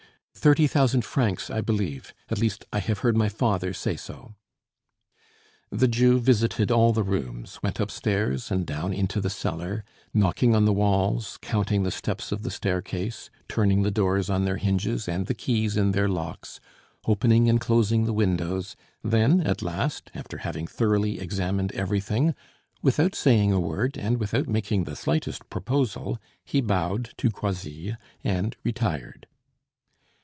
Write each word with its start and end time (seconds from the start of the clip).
"Thirty 0.33 0.65
thousand 0.65 1.05
francs, 1.05 1.51
I 1.51 1.61
believe; 1.61 2.15
at 2.29 2.39
least 2.39 2.65
I 2.73 2.79
have 2.79 2.99
heard 2.99 3.15
my 3.15 3.29
father 3.29 3.73
say 3.73 3.95
so." 3.95 4.33
The 5.69 5.87
Jew 5.87 6.19
visited 6.19 6.71
all 6.71 6.93
the 6.93 7.03
rooms, 7.03 7.61
went 7.61 7.79
upstairs 7.79 8.49
and 8.49 8.65
down 8.65 8.91
into 8.91 9.21
the 9.21 9.29
cellar, 9.29 9.83
knocking 10.15 10.55
on 10.55 10.65
the 10.65 10.73
walls, 10.73 11.37
counting 11.43 11.83
the 11.83 11.91
steps 11.91 12.31
of 12.31 12.41
the 12.41 12.49
staircase, 12.49 13.29
turning 13.47 13.83
the 13.83 13.91
doors 13.91 14.31
on 14.31 14.45
their 14.45 14.57
hinges 14.57 15.07
and 15.07 15.27
the 15.27 15.35
keys 15.35 15.77
in 15.77 15.91
their 15.91 16.09
locks, 16.09 16.59
opening 17.05 17.47
and 17.47 17.61
closing 17.61 18.05
the 18.05 18.13
windows; 18.13 18.75
then, 19.03 19.41
at 19.41 19.61
last, 19.61 20.09
after 20.15 20.39
having 20.39 20.65
thoroughly 20.65 21.19
examined 21.19 21.71
everything, 21.73 22.33
without 22.81 23.13
saying 23.13 23.51
a 23.51 23.59
word 23.59 23.95
and 23.95 24.17
without 24.19 24.47
making 24.47 24.85
the 24.85 24.95
slightest 24.95 25.47
proposal, 25.51 26.17
he 26.43 26.61
bowed 26.61 27.11
to 27.17 27.29
Croisilles 27.29 27.95
and 28.23 28.55
retired. 28.63 29.27